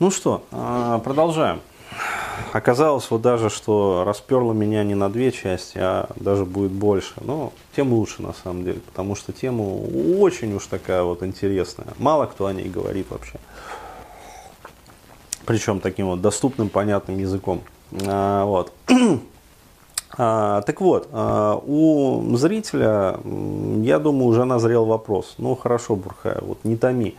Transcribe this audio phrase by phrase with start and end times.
[0.00, 1.60] Ну что, а, продолжаем.
[2.52, 7.14] Оказалось вот даже, что расперло меня не на две части, а даже будет больше.
[7.20, 11.88] Но тем лучше на самом деле, потому что тема очень уж такая вот интересная.
[11.98, 13.40] Мало кто о ней говорит вообще.
[15.44, 17.62] Причем таким вот доступным, понятным языком.
[18.06, 18.72] А, вот.
[20.20, 23.20] А, так вот, а, у зрителя,
[23.82, 25.36] я думаю, уже назрел вопрос.
[25.38, 27.14] Ну хорошо, Бурхая, вот не томи.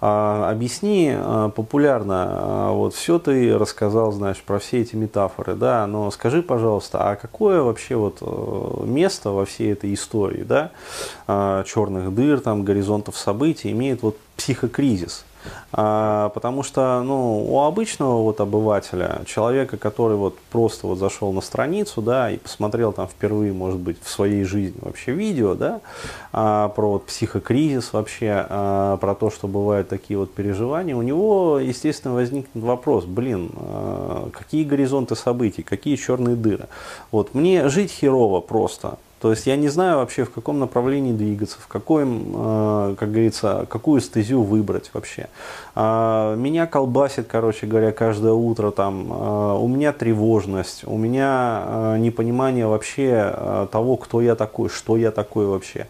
[0.00, 1.12] А, объясни
[1.56, 7.16] популярно, вот все ты рассказал, знаешь, про все эти метафоры, да, но скажи, пожалуйста, а
[7.16, 10.70] какое вообще вот э, место во всей этой истории, да,
[11.64, 15.25] черных дыр, там, горизонтов событий имеет вот психокризис?
[15.72, 21.40] А, потому что ну, у обычного вот обывателя, человека, который вот просто вот зашел на
[21.40, 25.80] страницу, да, и посмотрел там впервые, может быть, в своей жизни вообще видео, да,
[26.32, 31.58] а, про вот психокризис вообще, а, про то, что бывают такие вот переживания, у него,
[31.58, 33.50] естественно, возникнет вопрос, блин,
[34.32, 36.66] какие горизонты событий, какие черные дыры.
[37.10, 41.58] Вот мне жить херово просто, то есть я не знаю вообще, в каком направлении двигаться,
[41.58, 45.26] в каком, э, как говорится, какую стезю выбрать вообще.
[45.74, 49.08] А, меня колбасит, короче говоря, каждое утро там.
[49.10, 54.96] А, у меня тревожность, у меня э, непонимание вообще э, того, кто я такой, что
[54.96, 55.88] я такой вообще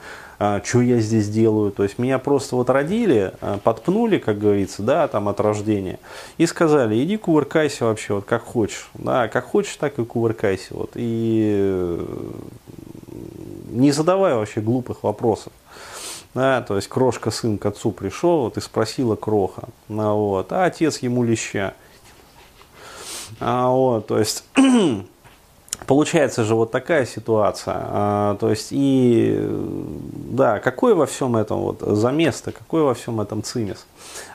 [0.64, 1.72] что я здесь делаю.
[1.72, 3.32] То есть меня просто вот родили,
[3.64, 5.98] подпнули, как говорится, да, там от рождения,
[6.36, 8.90] и сказали, иди кувыркайся вообще, вот как хочешь.
[8.92, 10.74] Да, как хочешь, так и кувыркайся.
[10.74, 10.90] Вот.
[10.94, 11.98] И
[13.76, 15.52] не задавай вообще глупых вопросов.
[16.34, 20.66] Да, то есть крошка сын к отцу пришел, вот и спросила кроха, а, вот, а
[20.66, 21.72] отец ему леща.
[23.40, 24.44] А, вот, то есть
[25.86, 27.76] Получается же вот такая ситуация.
[27.78, 29.38] А, то есть и
[30.30, 33.86] да, какой во всем этом вот за место, какой во всем этом цимис?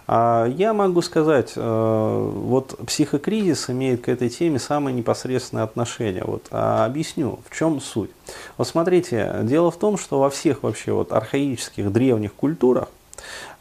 [0.07, 6.23] А, я могу сказать, а, вот психокризис имеет к этой теме самое непосредственное отношение.
[6.25, 8.11] Вот объясню, в чем суть.
[8.57, 12.87] Вот смотрите, дело в том, что во всех вообще вот архаических древних культурах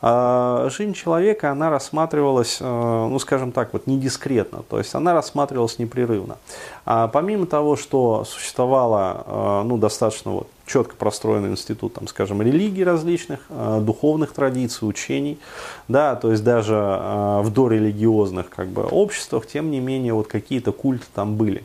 [0.02, 5.78] жизнь человека, она рассматривалась, э, ну скажем так, вот не дискретно, то есть она рассматривалась
[5.78, 6.38] непрерывно.
[6.86, 12.82] А помимо того, что существовало э, ну, достаточно вот, четко простроенный институт, там, скажем, религий
[12.82, 15.38] различных, э, духовных традиций, учений,
[15.86, 21.04] да, то есть даже в дорелигиозных как бы, обществах, тем не менее, вот какие-то культы
[21.14, 21.64] там были.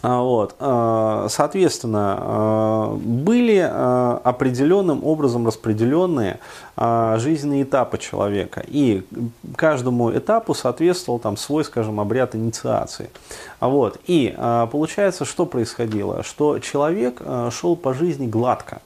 [0.00, 0.54] А, вот.
[0.60, 2.94] А, соответственно, а,
[4.24, 6.40] определенным образом распределенные
[6.76, 8.62] жизненные этапы человека.
[8.66, 9.06] И
[9.56, 13.10] каждому этапу соответствовал там свой, скажем, обряд инициации.
[13.60, 13.98] Вот.
[14.06, 14.36] И
[14.70, 16.22] получается, что происходило?
[16.22, 17.20] Что человек
[17.50, 18.80] шел по жизни гладко.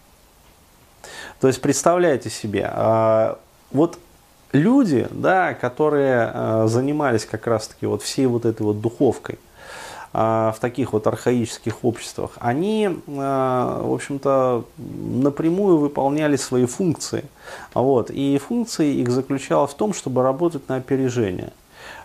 [1.41, 2.73] То есть, представляете себе,
[3.73, 3.99] вот
[4.53, 9.52] люди, да, которые занимались как раз-таки вот всей вот этой вот духовкой– а,
[10.13, 17.25] в таких вот архаических обществах, они, а, в общем-то, напрямую выполняли свои функции.
[17.73, 18.11] Вот.
[18.11, 21.53] И функции их заключалась в том, чтобы работать на опережение.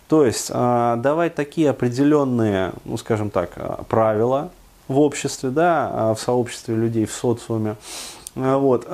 [0.08, 4.52] То есть а, давать такие определенные, ну скажем так, правила
[4.88, 7.76] в обществе, да, в сообществе людей, в социуме,
[8.36, 8.88] вот,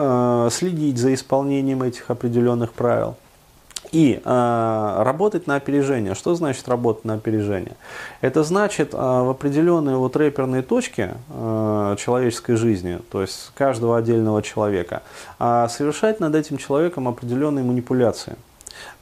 [0.51, 3.15] следить за исполнением этих определенных правил.
[3.93, 6.15] И э, работать на опережение.
[6.15, 7.75] Что значит работать на опережение?
[8.21, 14.41] Это значит э, в определенные вот рэперные точки э, человеческой жизни, то есть каждого отдельного
[14.41, 15.03] человека,
[15.39, 18.35] э, совершать над этим человеком определенные манипуляции.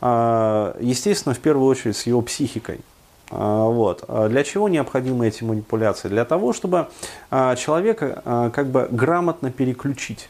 [0.01, 2.81] Э, естественно, в первую очередь с его психикой.
[3.29, 4.03] Вот.
[4.27, 6.09] Для чего необходимы эти манипуляции?
[6.09, 6.89] Для того, чтобы
[7.29, 10.27] человека как бы грамотно переключить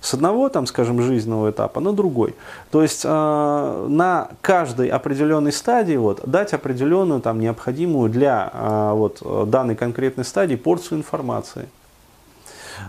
[0.00, 2.34] с одного, там, скажем, жизненного этапа на другой.
[2.70, 9.50] То есть э, на каждой определенной стадии вот, дать определенную там, необходимую для э, вот,
[9.50, 11.68] данной конкретной стадии порцию информации.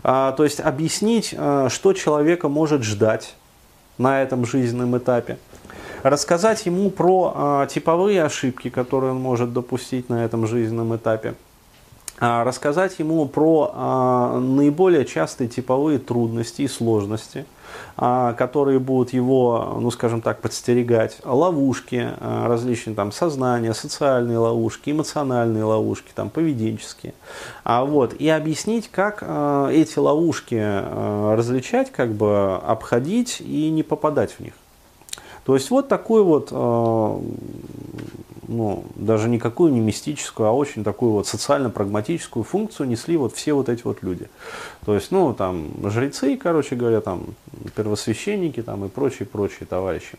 [0.04, 3.36] Э, то есть объяснить, э, что человека может ждать
[3.98, 5.38] на этом жизненном этапе.
[6.04, 11.36] Рассказать ему про э, типовые ошибки, которые он может допустить на этом жизненном этапе
[12.20, 17.46] рассказать ему про а, наиболее частые типовые трудности и сложности,
[17.96, 25.64] а, которые будут его, ну скажем так, подстерегать, ловушки различные, там, сознания, социальные ловушки, эмоциональные
[25.64, 27.14] ловушки, там, поведенческие.
[27.64, 34.40] А, вот, и объяснить, как эти ловушки различать, как бы обходить и не попадать в
[34.42, 34.54] них.
[35.46, 36.52] То есть вот такой вот
[38.50, 43.70] ну, даже никакую не мистическую, а очень такую вот социально-прагматическую функцию несли вот все вот
[43.70, 44.28] эти вот люди.
[44.86, 47.26] То есть, ну, там, жрецы, короче говоря, там,
[47.76, 50.18] первосвященники там, и прочие-прочие товарищи.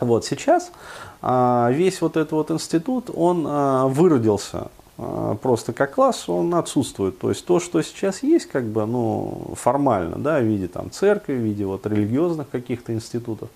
[0.00, 0.72] Вот сейчас
[1.20, 7.18] а, весь вот этот вот институт, он а, выродился просто как класс, он отсутствует.
[7.18, 11.34] То есть то, что сейчас есть, как бы, ну, формально, да, в виде там церкви,
[11.34, 13.48] в виде вот религиозных каких-то институтов,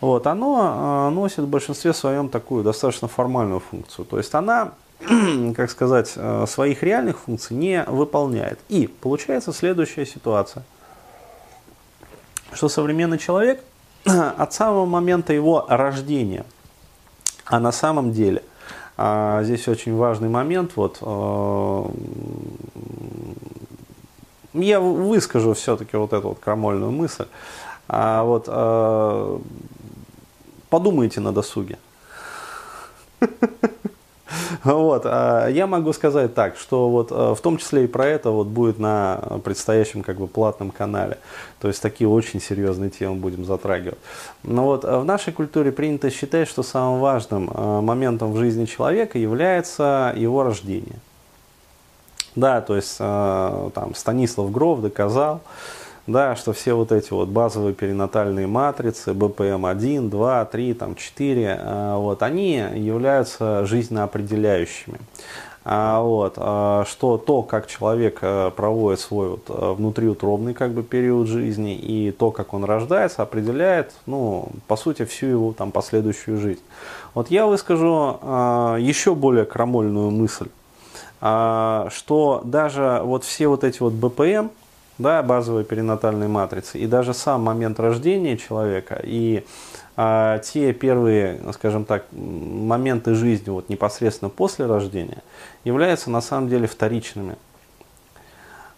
[0.00, 4.04] вот, оно носит в большинстве своем такую достаточно формальную функцию.
[4.04, 4.72] То есть она
[5.56, 8.58] как сказать, своих реальных функций не выполняет.
[8.68, 10.62] И получается следующая ситуация,
[12.52, 13.62] что современный человек
[14.04, 16.44] от самого момента его рождения,
[17.44, 18.42] а на самом деле,
[18.96, 21.84] а, здесь очень важный момент, вот, э,
[24.54, 27.26] я выскажу все-таки вот эту вот крамольную мысль,
[27.88, 29.38] а, вот, э,
[30.70, 31.78] подумайте на досуге.
[34.64, 38.30] Вот, а я могу сказать так, что вот э, в том числе и про это
[38.30, 41.18] вот будет на предстоящем как бы платном канале.
[41.60, 43.98] То есть такие очень серьезные темы будем затрагивать.
[44.42, 48.64] Но вот э, в нашей культуре принято считать, что самым важным э, моментом в жизни
[48.64, 50.98] человека является его рождение.
[52.34, 55.40] Да, то есть там Станислав Гров доказал,
[56.06, 61.60] да, что все вот эти вот базовые перинатальные матрицы, БПМ-1, 2, 3, там, 4,
[61.96, 64.98] вот, они являются жизненно определяющими.
[65.66, 70.82] А, вот, а, что то, как человек э, проводит свой вот, э, внутриутробный как бы,
[70.82, 76.38] период жизни и то, как он рождается, определяет, ну, по сути, всю его там, последующую
[76.38, 76.60] жизнь.
[77.14, 80.48] Вот я выскажу а, еще более крамольную мысль,
[81.20, 84.50] что даже вот все вот эти вот БПМ,
[84.98, 89.44] да, базовые перинатальные матрицы, и даже сам момент рождения человека, и
[89.96, 95.22] а, те первые, скажем так, моменты жизни вот непосредственно после рождения
[95.64, 97.36] являются на самом деле вторичными.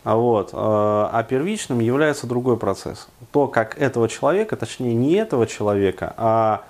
[0.05, 3.09] А вот, а, а первичным является другой процесс.
[3.33, 6.63] То, как этого человека, точнее не этого человека, а,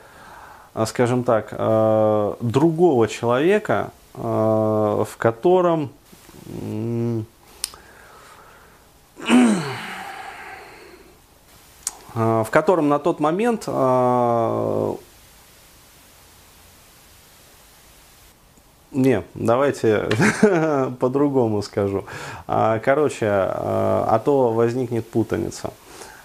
[0.72, 5.90] а скажем так, а, другого человека, в котором
[12.16, 14.94] в котором на тот момент э,
[18.92, 20.08] Не, давайте
[21.00, 22.06] по-другому скажу.
[22.46, 25.70] А, короче, а то возникнет путаница.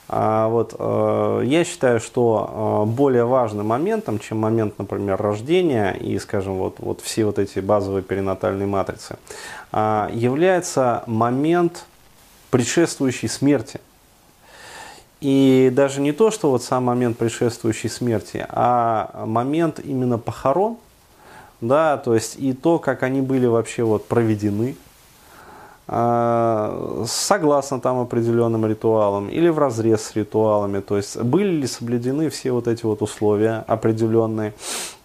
[0.08, 6.76] А вот, я считаю, что более важным моментом, чем момент, например, рождения и, скажем, вот,
[6.80, 9.18] вот все вот эти базовые перинатальные матрицы,
[9.74, 11.86] является момент
[12.52, 13.82] предшествующей смерти–
[15.22, 20.78] и даже не то, что вот сам момент предшествующей смерти, а момент именно похорон,
[21.62, 24.76] да, то есть и то, как они были вообще вот проведены,
[25.88, 32.30] а, согласно там определенным ритуалам или в разрез с ритуалами, то есть были ли соблюдены
[32.30, 34.54] все вот эти вот условия определенные,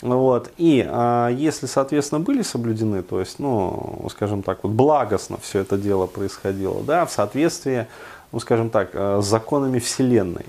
[0.00, 5.58] вот, и а, если, соответственно, были соблюдены, то есть, ну, скажем так, вот благостно все
[5.58, 7.86] это дело происходило, да, в соответствии
[8.32, 10.46] ну скажем так, э, с законами Вселенной,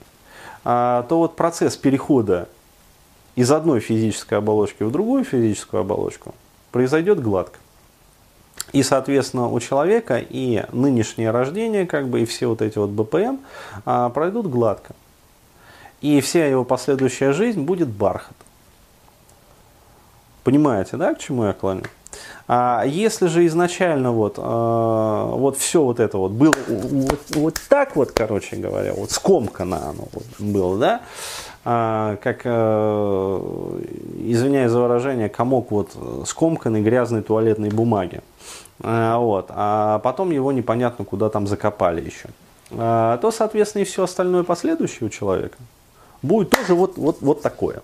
[0.64, 2.50] а, то вот процесс перехода
[3.36, 6.34] из одной физической оболочки в другую физическую оболочку
[6.72, 7.60] произойдет гладко.
[8.74, 13.38] И, соответственно, у человека и нынешнее рождение, как бы, и все вот эти вот БПМ
[13.86, 14.94] а, пройдут гладко.
[16.02, 18.36] И вся его последующая жизнь будет бархат.
[20.44, 21.84] Понимаете, да, к чему я клоню?
[22.48, 27.96] А если же изначально вот, а, вот все вот это вот было вот, вот так
[27.96, 31.02] вот, короче говоря, вот скомкано оно вот было, да,
[31.66, 33.82] а, как, а,
[34.20, 35.92] извиняюсь за выражение, комок вот
[36.26, 38.22] скомканной грязной туалетной бумаги.
[38.82, 42.30] А, вот, а потом его непонятно куда там закопали еще.
[42.70, 45.58] То, соответственно, и все остальное последующее у человека
[46.22, 47.82] будет тоже вот, вот, вот такое.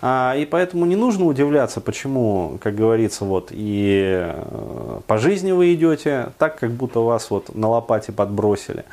[0.00, 5.74] А, и поэтому не нужно удивляться, почему, как говорится, вот и э, по жизни вы
[5.74, 8.84] идете так, как будто вас вот на лопате подбросили.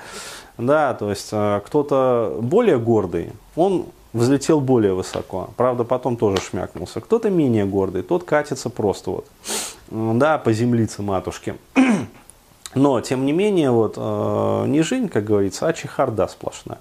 [0.57, 5.49] Да, то есть э, кто-то более гордый, он взлетел более высоко.
[5.55, 6.99] Правда, потом тоже шмякнулся.
[7.01, 9.25] Кто-то менее гордый, тот катится просто вот,
[9.89, 11.55] да, по землице матушки.
[12.75, 16.79] Но, тем не менее, вот, э, не жизнь, как говорится, а чехарда сплошная.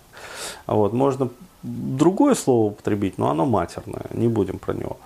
[0.67, 1.31] Вот, можно
[1.63, 4.99] другое слово употребить, но оно матерное, не будем про него.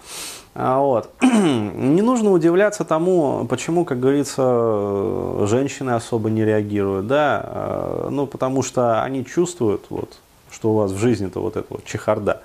[0.55, 1.11] А вот.
[1.23, 8.63] Не нужно удивляться тому, почему, как говорится, женщины особо не реагируют, да, а, ну, потому
[8.63, 10.19] что они чувствуют, вот,
[10.51, 12.43] что у вас в жизни-то вот это вот чехарда.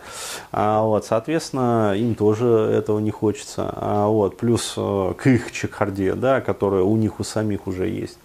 [0.53, 3.73] А, вот, соответственно, им тоже этого не хочется.
[3.75, 8.19] А, вот, плюс э, к их чехарде, да, которая у них у самих уже есть.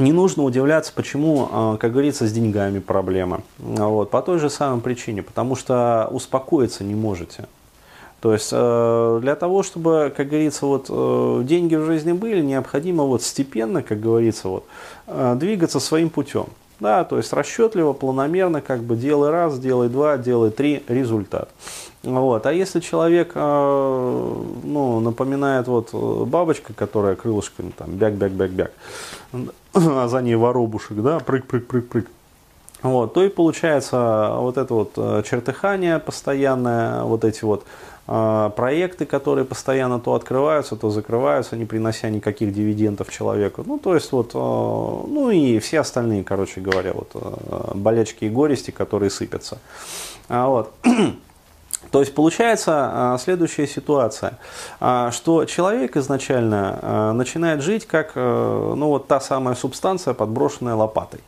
[0.00, 3.42] Не нужно удивляться, почему, а, как говорится, с деньгами проблема.
[3.58, 7.46] Вот, по той же самой причине, потому что успокоиться не можете.
[8.20, 13.04] То есть э, для того, чтобы, как говорится, вот э, деньги в жизни были, необходимо
[13.04, 14.64] вот степенно, как говорится, вот
[15.06, 16.46] э, двигаться своим путем.
[16.80, 21.50] Да, то есть расчетливо, планомерно, как бы делай раз, делай два, делай три, результат.
[22.02, 22.46] Вот.
[22.46, 28.72] А если человек ну, напоминает вот бабочка, которая крылышками там бяк-бяк-бяк-бяк,
[29.74, 32.08] а за ней воробушек, да, прыг-прыг-прыг-прыг,
[32.82, 34.94] вот, то и получается вот это вот
[35.26, 37.64] чертыхание постоянное, вот эти вот
[38.12, 43.62] а, проекты, которые постоянно то открываются, то закрываются, не принося никаких дивидендов человеку.
[43.64, 48.28] Ну, то есть вот, а, ну и все остальные, короче говоря, вот а, болячки и
[48.28, 49.58] горести, которые сыпятся.
[50.28, 50.72] Вот.
[51.90, 54.38] То есть получается следующая ситуация,
[54.78, 61.20] что человек изначально начинает жить как ну, вот та самая субстанция, подброшенная лопатой.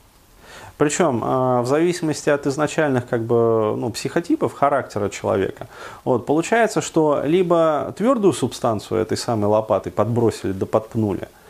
[0.82, 5.68] Причем а, в зависимости от изначальных как бы, ну, психотипов, характера человека,
[6.04, 11.41] вот, получается, что либо твердую субстанцию этой самой лопатой подбросили да подпнули, а,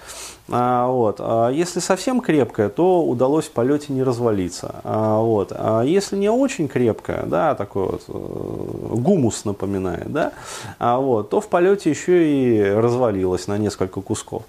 [0.48, 1.16] вот.
[1.20, 4.76] А если совсем крепкая, то удалось в полете не развалиться.
[4.84, 5.52] А, вот.
[5.52, 10.32] А если не очень крепкая, да, такой вот э, гумус напоминает, да,
[10.78, 14.42] а, вот, то в полете еще и развалилась на несколько кусков.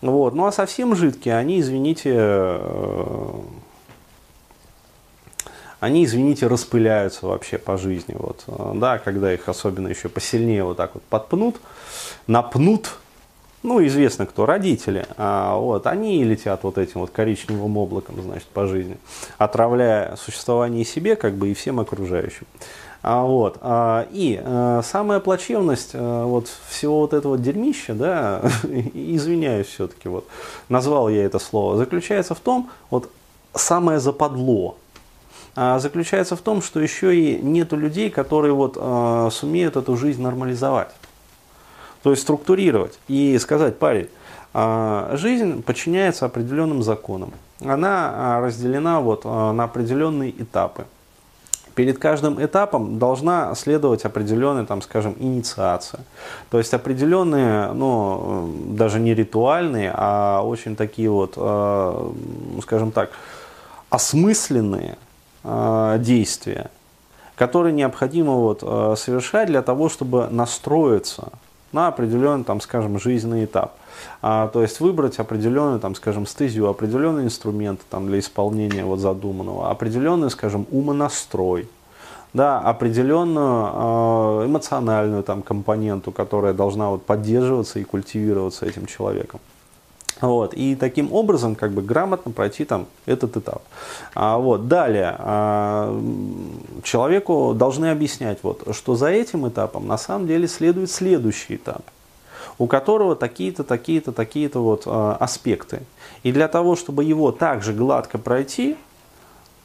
[0.00, 0.34] Вот.
[0.34, 3.30] Ну а совсем жидкие, они, извините, э,
[5.80, 8.14] они, извините, распыляются вообще по жизни.
[8.16, 8.44] Вот,
[8.78, 11.56] да, когда их особенно еще посильнее вот так вот подпнут,
[12.26, 12.90] напнут,
[13.62, 18.66] ну, известно кто, родители, а, вот, они летят вот этим вот коричневым облаком, значит, по
[18.66, 18.96] жизни,
[19.38, 22.46] отравляя существование себе, как бы, и всем окружающим.
[23.02, 28.42] А, вот, а, и а, самая плачевность а, вот всего вот этого дерьмища, да,
[28.94, 30.26] извиняюсь все-таки, вот,
[30.68, 33.10] назвал я это слово, заключается в том, вот,
[33.54, 34.76] самое западло,
[35.56, 40.22] а, заключается в том, что еще и нету людей, которые вот а, сумеют эту жизнь
[40.22, 40.90] нормализовать.
[42.02, 44.08] То есть структурировать и сказать, парень,
[44.54, 47.32] а, жизнь подчиняется определенным законам.
[47.60, 50.86] Она разделена вот на определенные этапы.
[51.74, 56.00] Перед каждым этапом должна следовать определенная, там, скажем, инициация.
[56.50, 61.34] То есть определенные, ну, даже не ритуальные, а очень такие вот,
[62.62, 63.10] скажем так,
[63.88, 64.98] осмысленные
[65.98, 66.70] действия,
[67.36, 68.60] которые необходимо вот,
[68.98, 71.28] совершать для того, чтобы настроиться
[71.72, 73.76] на определенный, там, скажем, жизненный этап.
[74.22, 79.70] А, то есть выбрать определенную, там, скажем, стезию, определенные инструменты там, для исполнения вот, задуманного,
[79.70, 81.68] определенный, скажем, умонастрой,
[82.32, 89.40] да, определенную э, эмоциональную там, компоненту, которая должна вот, поддерживаться и культивироваться этим человеком.
[90.20, 93.62] Вот, и таким образом как бы грамотно пройти там этот этап.
[94.14, 95.98] А, вот, далее, а,
[96.82, 101.82] человеку должны объяснять, вот, что за этим этапом на самом деле следует следующий этап,
[102.58, 105.80] у которого такие-то, такие-то, такие-то вот а, аспекты.
[106.22, 108.76] И для того, чтобы его также гладко пройти,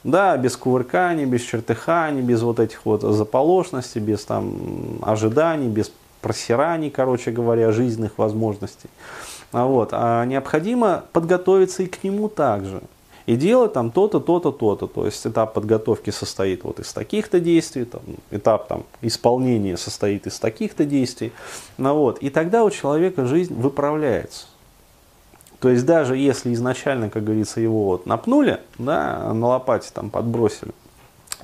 [0.05, 6.89] да, без кувырканий, без чертыханий, без вот этих вот заполошностей, без там ожиданий, без просираний,
[6.89, 8.89] короче говоря, жизненных возможностей.
[9.55, 12.81] А вот, а необходимо подготовиться и к нему также.
[13.25, 14.85] И делать там то-то, то-то, то-то.
[14.87, 20.39] То есть этап подготовки состоит вот из таких-то действий, там, этап там, исполнения состоит из
[20.39, 21.31] таких-то действий.
[21.77, 24.47] Ну, вот, и тогда у человека жизнь выправляется.
[25.61, 30.73] То есть даже если изначально, как говорится, его вот напнули, да, на лопате там подбросили,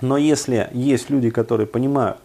[0.02, 2.18] но если есть люди, которые понимают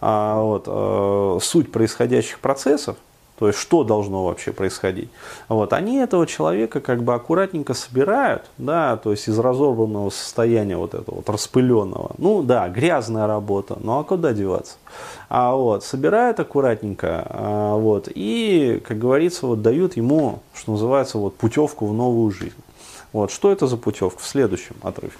[0.00, 2.96] а, вот, а, суть происходящих процессов,
[3.38, 5.10] то есть что должно вообще происходить.
[5.48, 10.94] Вот, они этого человека как бы аккуратненько собирают, да, то есть из разорванного состояния вот
[10.94, 12.12] этого вот распыленного.
[12.18, 14.76] Ну да, грязная работа, ну а куда деваться?
[15.28, 21.36] А вот, собирают аккуратненько, а, вот, и, как говорится, вот дают ему, что называется, вот
[21.36, 22.54] путевку в новую жизнь.
[23.12, 25.18] Вот, что это за путевка в следующем отрывке?